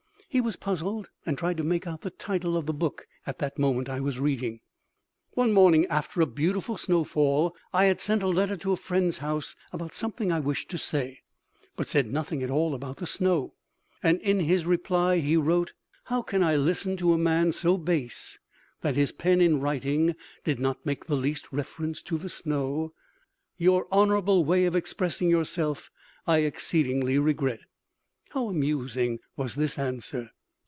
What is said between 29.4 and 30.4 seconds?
this answer!